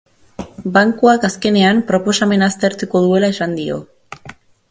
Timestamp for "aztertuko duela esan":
2.53-3.57